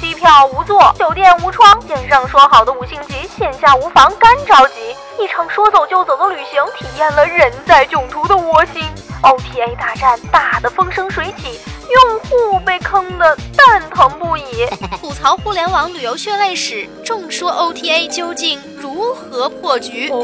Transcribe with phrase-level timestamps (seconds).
[0.00, 4.96] 机票无座，酒店无窗，线上说好的五星级，线下无房，干着急。
[5.22, 8.82] 一场说走就走的旅行，体验了人在囧途的窝心。
[9.22, 11.60] OTA 大战打得风生水起，
[11.90, 14.66] 用户被坑得蛋疼不已。
[14.98, 20.08] 吐槽互联网旅游血泪史，众说 OTA 究竟如何破局？
[20.10, 20.16] 哇，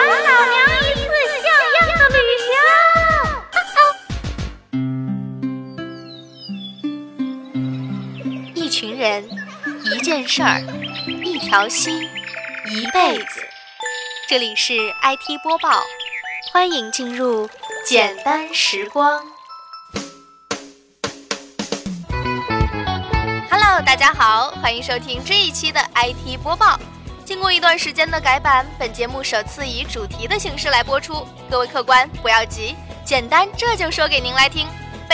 [0.00, 0.56] 老娘
[8.74, 9.24] 一群人，
[9.84, 10.60] 一件事儿，
[11.06, 12.02] 一条心，
[12.68, 13.40] 一辈子。
[14.28, 15.80] 这里是 IT 播报。
[16.52, 17.48] 欢迎进入
[17.86, 19.24] 简单时光。
[23.48, 26.76] Hello，大家好，欢迎收听这一期的 IT 播报。
[27.24, 31.24] 经过一段时间的改版，本节目首次以主题的形式来播出。
[31.48, 34.66] 各位客官不要急，简单这就说给您来听。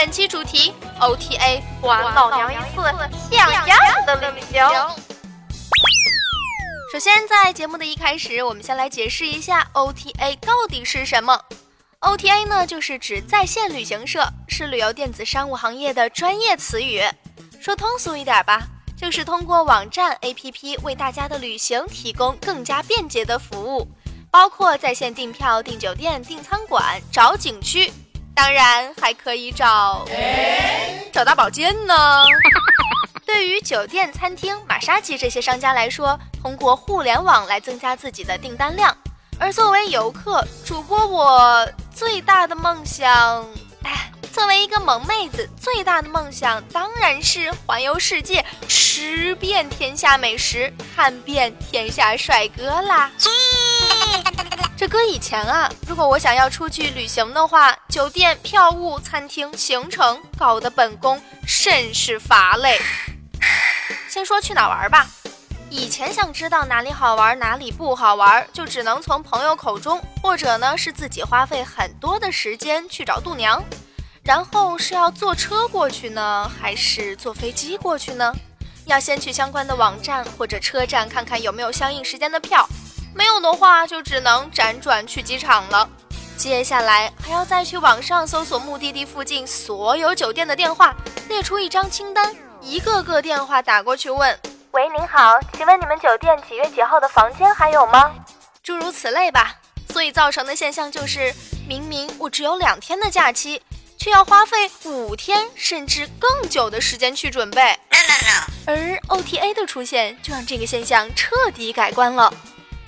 [0.03, 2.81] 本期主题 OTA，还老娘一次
[3.29, 3.67] 像样
[4.07, 4.67] 的旅行。
[6.91, 11.39] 首先，在节目的一开始，我们先来解释一下 OTA 到底是什么。
[11.99, 17.03] OTA 呢，就是指在线旅行社，是旅游电子商务行业的专业词语。
[17.61, 18.63] 说通俗一点吧，
[18.97, 23.87] 就是通过网站 APP 为大家的旅行提供更加便捷的服务，
[24.31, 27.93] 包括在线订票、订酒店、订餐馆、找景区，
[28.35, 30.05] 当然还可以找
[31.11, 31.95] 找大保健呢。
[33.25, 38.95] 对于酒店、餐厅、马杀鸡这些商家来说，通过互联网来增加自己的订单量。
[39.39, 43.45] 而作为游客，主播我最大的梦想，
[43.83, 53.09] 哎，作为一个萌妹子，最大的梦想当然是环游世界，吃遍天下美食，看遍天下帅哥啦。
[54.81, 62.81] 这搁以前啊，如果我想要出去旅行的话，酒店、票务、餐厅、行程，搞得本宫甚是乏累。
[64.09, 65.05] 先说去哪玩吧。
[65.69, 73.63] 以前想知道哪里好玩，哪里不好玩，就只能从朋友口中，或者呢是自己花费很多的时间去找度娘。
[74.23, 78.33] 然后是要坐车过去呢，还是坐飞机过去呢？
[78.85, 82.67] 要先去相关的网站或者车站看看有没有相应时间的票，
[83.13, 85.89] 没有的话就只能辗转去机场了。
[86.37, 90.95] 接下来还要再去网上搜索目的地附近所有酒店的电话，
[91.27, 92.35] 列出一张清单。
[92.61, 94.39] 一个个电话打过去问
[94.71, 98.11] ：“喂，您好，请问你们酒店几月几号的房间还有吗？”
[98.63, 99.55] 诸如此类吧。
[99.89, 101.33] 所以造成的现象就是，
[101.67, 103.61] 明明我只有两天的假期，
[103.97, 107.77] 却要花费五天甚至更久的时间去准备。
[108.65, 108.75] 而
[109.09, 112.33] OTA 的出现，就让这个现象彻底改观了。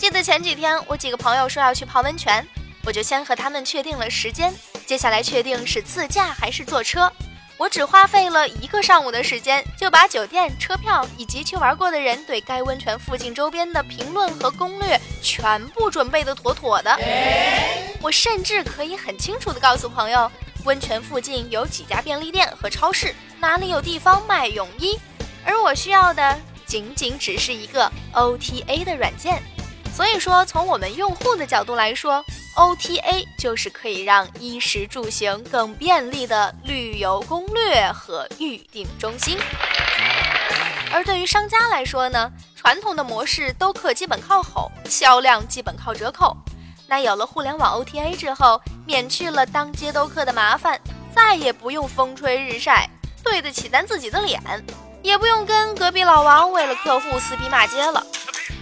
[0.04, 2.46] 记得前几天我几个朋友说要去泡温泉，
[2.84, 4.54] 我就先和他们确定了时间，
[4.86, 7.10] 接下来确定是自驾还是坐车。
[7.56, 17.00] 我只花费了一个上午的时间，就把酒店、车票以及去玩过的人对该温泉附近周边的评论和攻略全部准备的妥妥的。
[18.02, 20.30] 我甚至可以很清楚的告诉朋友，
[20.66, 25.00] 温泉附近有几家便利店和超市，哪里有地方卖泳衣。
[25.46, 29.42] 而我需要的仅仅只是一个 OTA 的软件。
[29.96, 39.38] 所以说，从我们用户的角度来说，OTA 就是可以让衣食住行更便利的旅游攻略和预订中心。
[40.92, 46.36] 而对于商家来说呢，传统的模式都客基本靠吼，销量基本靠折扣。
[46.88, 50.80] 那有了互联网 OTA 之后，免去了当街兜客的麻烦，
[51.16, 52.90] 再也不用风吹日晒，
[53.24, 54.42] 对得起咱自己的脸，
[55.04, 58.04] 也不用跟隔壁老王为了客户撕逼骂街了。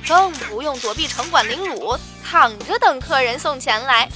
[0.07, 4.09] 更不用躲避城管凌辱，躺着等客人送钱来。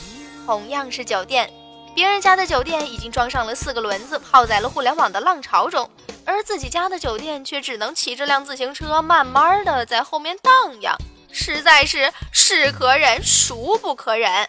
[0.45, 1.51] 同样是酒店，
[1.95, 5.89] 别人家的酒店已经装上了四个轮子，泡在了互联网的浪潮中，
[6.25, 10.95] 而自己家的酒店却只能骑着辆自行车，慢慢的在后面荡漾，
[11.31, 14.47] 实在是是可忍，孰不可忍。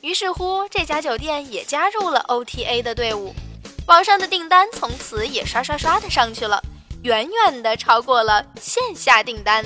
[0.00, 3.34] 于是乎，这家酒店也加入了 OTA 的队伍，
[3.86, 6.62] 网上的订单从此也刷刷刷的上去了，
[7.02, 9.64] 远远的超过了线下订单。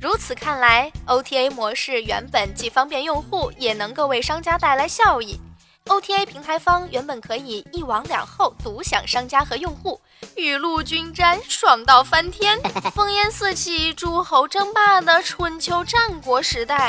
[0.00, 5.40] 如此看来，OTA 模式原本既方便用户，也能够为商家带来效益。
[5.86, 10.00] OTA 平台方原本可以一网两后，独享商家和用户，
[10.34, 12.58] 雨露均沾，爽到翻天，
[12.96, 16.88] 烽烟四起，诸侯争霸的春秋战国时代，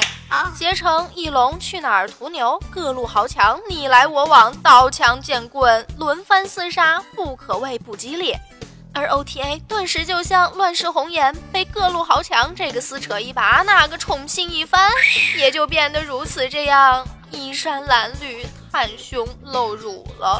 [0.57, 8.39] 携程、翼龙、去哪儿、途牛，各路豪强你来我往，刀枪剑棍轮番厮杀，不可谓不激烈。
[8.95, 14.89] 而 OTA 顿时就像乱世红颜，被各路豪强这个撕扯一把，那个宠幸一番，
[15.37, 20.37] 也就变得如此这样衣衫褴褛、袒胸露乳了。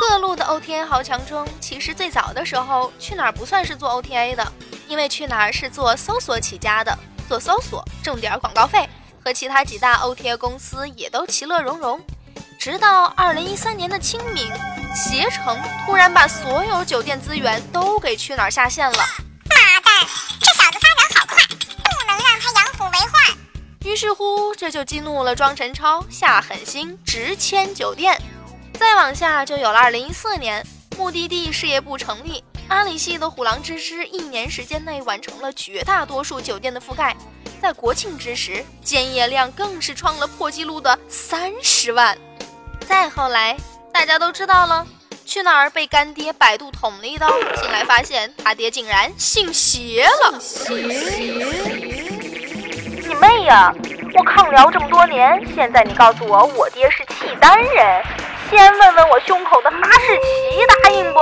[0.00, 4.52] 各路的 OTA 豪强中，其实最早的时候，去哪儿不算是做 OTA 的，
[4.88, 6.98] 因为去哪儿是做搜索起家的，
[7.28, 8.88] 做搜索挣点广告费，
[9.22, 12.00] 和其他几大 OTA 公司也都其乐融融。
[12.58, 14.50] 直到二零一三年的清明，
[14.94, 18.98] 携程突然把所有酒店资源都给去哪儿下线了。
[18.98, 20.06] 妈蛋，
[20.40, 23.38] 这小子发展好快，不能让他养虎为患。
[23.84, 28.20] 于是乎，这就激怒了庄晨超，下狠心直签酒店。
[28.74, 30.66] 再往下就有了二零一四年，
[30.96, 37.16] 目的地事业部成立，阿里系的虎狼之师一年时间内完成了绝大多数酒店的覆盖，
[37.62, 42.16] 在国庆之时，建业量更是创了破纪录的三十万。
[42.86, 43.56] 再后来，
[43.92, 44.86] 大家都知道了，
[45.26, 47.28] 去哪儿被干爹百度捅了一刀，
[47.60, 50.40] 醒来发现他爹竟然姓邪了。
[50.40, 50.74] 邪？
[53.06, 53.72] 你妹呀！
[54.14, 58.02] 我抗辽这么多年，现在你告诉我我爹是契丹人。
[58.50, 61.20] 先问问我胸口的哈士奇答应不？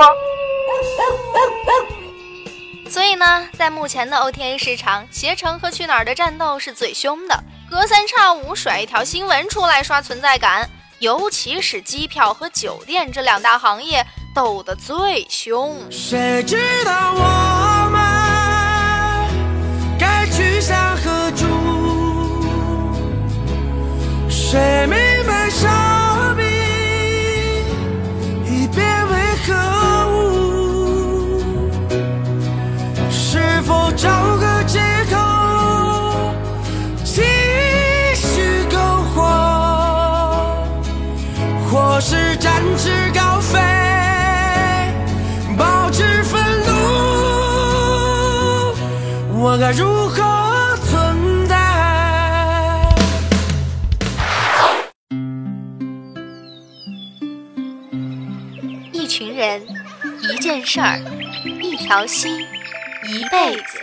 [2.89, 10.67] 所以呢，在目前的 OTA 市场，携程和去哪儿的战斗是最凶的，隔三差五甩一条新闻出来刷存在感，
[10.99, 14.05] 尤其是机票和酒店这两大行业
[14.35, 15.75] 斗得最凶。
[15.89, 17.99] 谁知道我们
[19.97, 21.45] 该去向何处？
[24.29, 24.97] 谁明
[25.27, 25.49] 白
[49.71, 51.55] 如何存在？
[58.91, 59.61] 一群人，
[60.21, 60.99] 一件事儿，
[61.61, 62.39] 一条心，
[63.07, 63.77] 一辈子。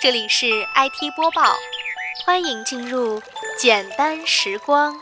[0.00, 1.54] 这里是 IT 播报，
[2.24, 3.20] 欢迎进入
[3.58, 4.98] 简单时光。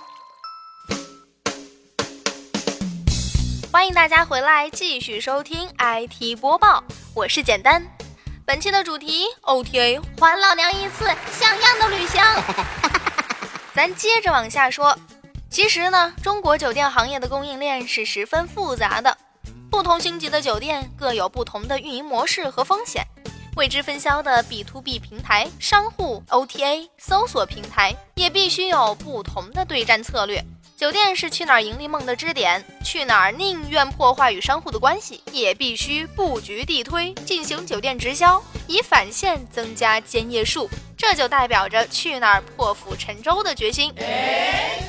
[3.70, 6.82] 欢迎大家回来继续收听 IT 播报，
[7.14, 7.80] 我是简单。
[8.44, 12.20] 本期的主题 OTA 还老娘一次像样的旅行。
[13.72, 14.98] 咱接着往下说，
[15.48, 19.16] 其实呢，中国酒店行业的供应链是十分复杂的，
[19.70, 23.06] 不同星级的酒店各有不同的运营模式和风险，
[23.54, 30.44] 未知分销的 B to B 平台、商户 OTA 搜索平台也必须有不同的对战策略。
[30.82, 40.68] 酒店是去哪儿盈利梦的支点，去哪儿宁愿破坏与商户的关系，也必须布局地推，进行酒店直销，以返现增加间业数。
[40.96, 43.94] 这就代表着去哪儿破釜沉舟的决心。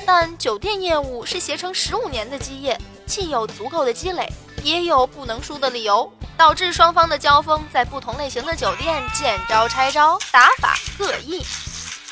[0.04, 2.76] 但酒店业务是携程十五年的基业，
[3.06, 4.28] 既有足够的积累，
[4.64, 11.40] 也有不能输的理由，导致双方的交锋在不同类型的酒店见招拆招，打法各异。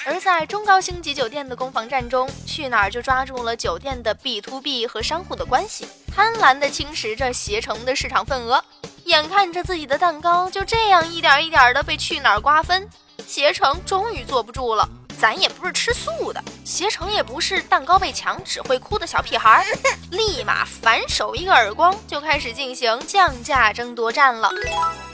[0.05, 8.63] 而在中高星级酒店的攻防战中，去哪儿就抓住了酒店的 B to B 和商户的关系，贪婪地侵蚀着携程的市场份额，
[9.05, 12.89] 眼看着自己的蛋糕就这样一点一点的被去哪儿瓜分，
[13.25, 14.89] 携程终于坐不住了。
[15.23, 19.65] 咱也不是吃素的，携程也不是蛋糕被抢只会哭的小屁孩，
[20.11, 24.51] 立马反手一个耳光，就开始进行降价争夺战了。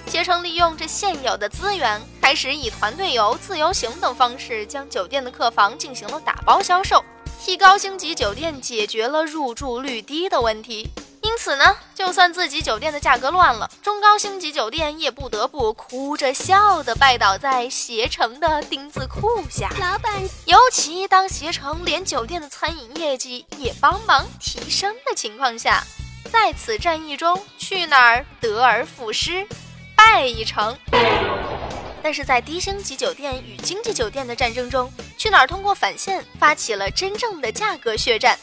[0.07, 7.05] 携程利用这现有的资源，开始以团队游、自由行等方式，将酒店的客房进行了打包销售，
[7.45, 10.89] 替高星级酒店解决了入住率低的问题。
[11.39, 19.71] 因此呢，就算自己酒店的价格乱了，中高星级酒店也不得不哭着笑的拜倒在携程的钉子裤下。
[19.79, 20.13] 老板，
[20.47, 25.85] 尤其当携程连酒店的餐饮业绩也帮忙提升的情况下，
[26.33, 29.47] 在此战役中，去哪儿得而复失。
[29.95, 30.77] 败一成，
[32.03, 38.37] 但是在低星级酒店与经济酒店的战争中，去哪儿通过返现发起了真正的价格血战。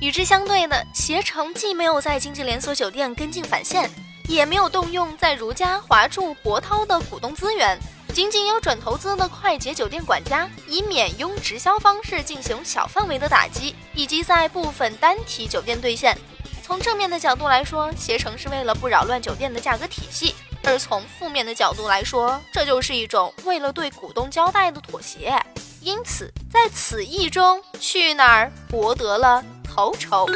[0.00, 3.90] 与之相对的，携程既没有在经济连锁酒店跟进返现，
[4.26, 7.78] 也没有动用在如家、华住、博涛的股东资源，
[8.14, 16.16] 仅仅有准投资的快捷酒店管家以免佣直销方式进行小范围的打击，以及在部分单体酒店兑现。
[16.62, 20.34] 从正面的角度来说，携程是为了不扰乱酒店的价格体系。
[20.62, 25.34] 而从负面的角度来说，这就是一种为了对股东交代的妥协。
[25.80, 29.42] 因此，在此役中，去哪儿博得了
[29.80, 30.26] 头筹。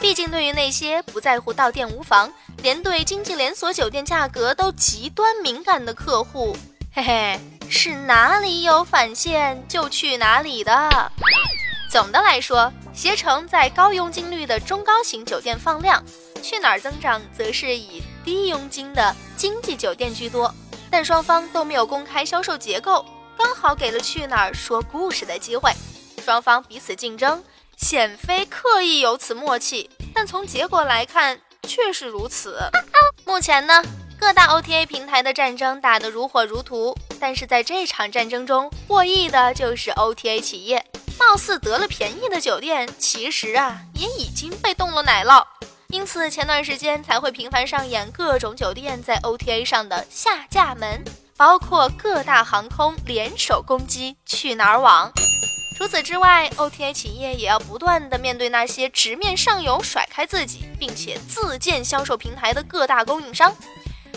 [0.00, 2.32] 毕竟，对于那些不在乎到店无房，
[2.62, 6.56] 连对经济连锁酒店价格都极端敏感的客户，
[6.94, 11.10] 嘿嘿，是哪里有返现就去哪里的。
[11.90, 16.00] 总的来说，携程在高佣金率的中高型酒店放量。
[16.40, 20.54] 去哪儿增长则是以低佣金的经济酒店居多，
[20.88, 23.04] 但双方都没有公开销售结构，
[23.36, 25.72] 刚好给了去哪儿说故事的机会。
[26.22, 27.42] 双方彼此竞争，
[27.78, 32.58] 显非刻意有此默契，但从结果来看确实如此。
[33.24, 33.82] 目前呢，
[34.18, 40.84] 各大 OTA 平台的战争打得如火如荼，但是在这场战争中获益的就是 OTA 企业。
[41.20, 45.44] 貌似得了便宜的酒店，其实啊也已经被动了奶酪，
[45.88, 51.04] 因此前段时间才会频繁上演各种酒店在 OTA 上的下架门，
[51.36, 55.12] 包括各大航空联手攻击去哪儿网。
[55.78, 63.54] 除此之外，OTA 企业也要不断的面对那些直面上游甩开自己，并且自建销售平台的各大供应商。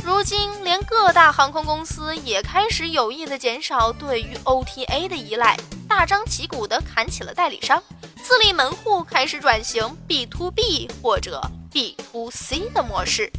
[0.04, 5.56] 如今，连各大航空公司也开始有意的减少对于 OTA 的依赖，
[5.88, 7.84] 大张旗鼓的砍起了代理商，
[8.24, 11.40] 自立门户，开始转型 B to B 或者
[11.72, 13.32] B to C 的模式。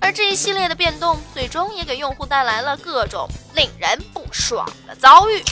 [0.00, 5.42] 而这一系列的变动，最终也给用户带来了各种令人不爽的遭遇。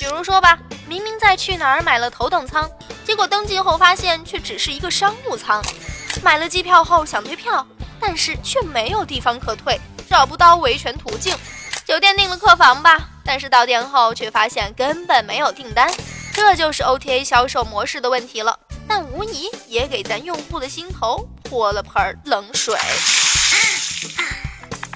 [0.00, 0.58] 比如说吧。
[0.88, 2.68] 明明在去哪儿买了头等舱，
[3.04, 5.62] 结果登记后发现却只是一个商务舱。
[6.20, 7.64] 买了机票后想退票，
[8.00, 11.32] 但是却没有地方可退，找不到维权途径。
[11.84, 15.88] 酒店订了客房吧，但是到店后却发现根本没有订单。
[16.32, 22.76] 这就是 OTA 销售模式的问题了，但无疑也给咱用户的心头泼了盆冷水。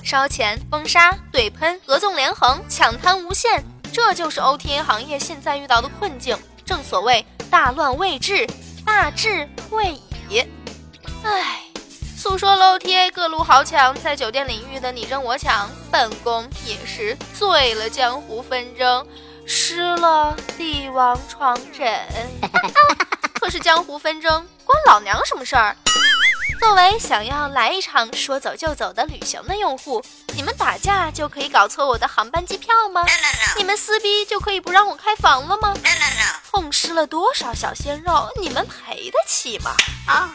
[0.02, 3.64] 烧钱、封杀、对喷、合纵连横、抢滩无限。
[3.94, 6.36] 这就是 OTA 行业现在遇到的困境。
[6.66, 8.44] 正所谓大乱未治，
[8.84, 9.92] 大治未
[10.28, 10.44] 已。
[11.22, 11.62] 唉，
[12.16, 19.06] 诉说了 OTA 各路豪强在酒店领域的你争我抢，本宫也是醉了江湖纷争，
[19.46, 21.88] 失了帝王床枕。
[23.40, 25.76] 可是江湖纷争关老娘什么事儿？
[26.60, 30.02] 作为想要来一场说走就走的旅行的用户，
[30.34, 33.04] 你们打架就可以搞错我的航班机票吗？
[33.56, 35.74] 你们撕逼就可以不让我开房了吗？
[36.50, 39.70] 痛失了多少小鲜肉，你们赔得起吗？
[40.06, 40.34] 啊！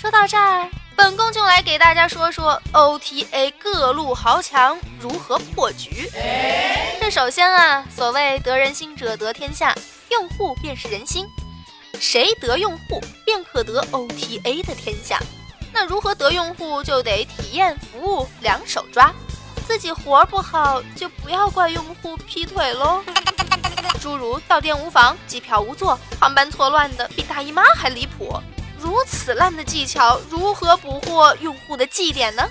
[0.00, 6.10] 说到这儿，本宫就来给大家说说 OTA 各路豪强如何破局。
[7.00, 9.74] 这首先啊，所谓得人心者得天下，
[10.10, 11.26] 用户便是人心。
[12.00, 15.18] 谁得用户，便可得 OTA 的天下。
[15.72, 19.12] 那如何得用户，就得体验服务两手抓。
[19.66, 23.02] 自己活儿不好，就不要怪用户劈腿喽。
[24.00, 28.40] 诸如到店无房、机票无座、航班错乱的比大姨妈还离谱。
[28.78, 32.48] 如此烂的技巧，如何捕获用户的绩点呢？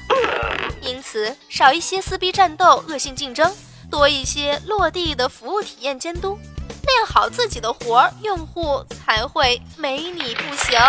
[0.81, 3.55] 因此，少一些撕逼战斗、恶性竞争，
[3.89, 6.37] 多一些落地的服务体验监督。
[6.67, 10.79] 练好自己的活儿，用户才会没你不行。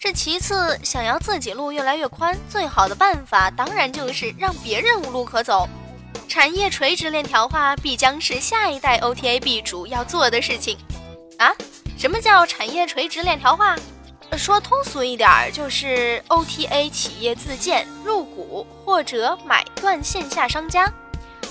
[0.00, 5.68] 这其次，想要自己路越来越宽，最好的办法当然就是让别人无路可走。
[6.28, 10.78] 产业垂直链条化必将是下一代 OTA B 主要做的事情。
[11.38, 11.52] 啊，
[11.96, 13.76] 什么叫产业垂直链条化？
[14.36, 20.92] 说通俗一点，就是 OTA 企业自建、入股或者买断线下商家，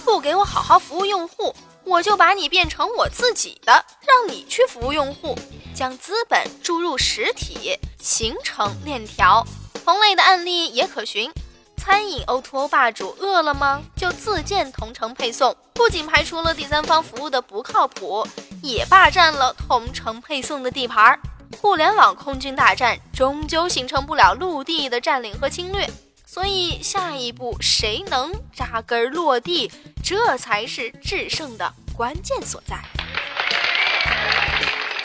[0.07, 1.53] 不给我好好服务用户。
[1.83, 5.37] 我就把你变成我自己的，让你去服务用户，
[5.75, 9.45] 将资本注入实体，形成链条。
[9.83, 11.29] 同类的案例也可循。
[11.75, 18.25] 餐饮 O2O 霸主饿了么就自建同城配送，不仅排除了第三方服务的不靠谱，
[18.63, 21.19] 也霸占了同城配送的地盘。
[21.61, 25.89] 互联网空军大战终究形成不了陆地的占领和侵略。
[26.29, 29.71] 所以，下一步谁能扎根落地，
[30.03, 32.77] 这才是制胜的关键所在。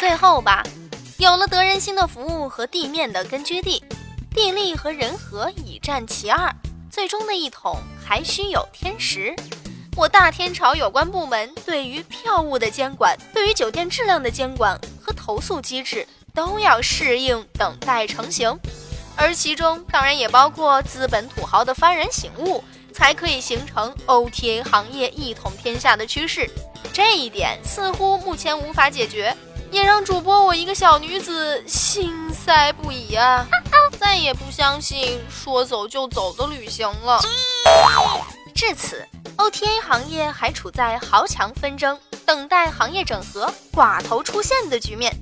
[0.01, 0.65] 最后吧，
[1.19, 3.85] 有了得人心的服务和地面的根据地，
[4.35, 6.53] 地利和人和已占其二，
[6.91, 9.33] 最终的一统还需有天时。
[9.97, 18.59] 我大天朝有关部门对于票务的监管，对于酒店质量的监管和投诉机制都要适应，等待成型。
[19.17, 26.51] 而其中当然也包括资本土豪的幡然醒悟，才可以形成 OTA 行业一统天下的趋势。
[26.93, 29.35] 这一点似乎目前无法解决，
[29.71, 33.47] 也让主播我一个小女子心塞不已啊！
[33.99, 37.21] 再也不相信说走就走的旅行了。
[38.55, 45.15] 至此，OTA 行业还处在豪强纷争、等待行业整合、寡头出现的局面。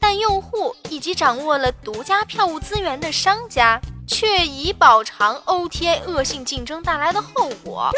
[0.00, 7.90] 但用户以及掌握了独家票务资源的商家，却以饱尝 OTA 恶性竞争带来的后果。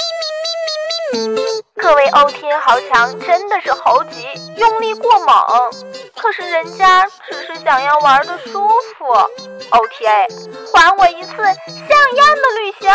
[1.75, 5.45] 各位 OTA 豪强真的是猴急，用力过猛。
[6.15, 9.07] 可是人家只是想要玩的舒服。
[9.71, 10.29] OTA，
[10.73, 11.47] 还我一次像
[12.17, 12.91] 样的旅行。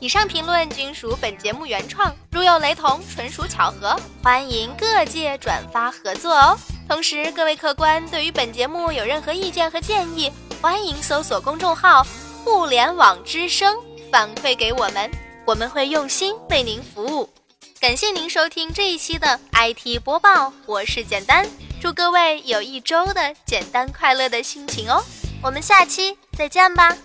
[0.00, 3.98] 以上评论均属本节目原创，如有雷同，纯属巧合。
[4.22, 6.56] 欢迎各界转发合作哦。
[6.88, 12.06] 同时，各位客官对于本节目有任何意见和建议，欢迎搜索公众号
[12.44, 13.74] “互联网之声”
[14.12, 15.10] 反馈给我们，
[15.44, 17.28] 我们会用心为您服务。
[17.80, 21.44] 感谢您收听这一期的 IT 播报，我是简单，
[21.80, 25.02] 祝各位有一周的简单快乐的心情哦。
[25.42, 26.96] 我们下期再见吧。